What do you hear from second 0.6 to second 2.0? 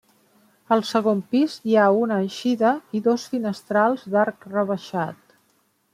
Al segon pis hi ha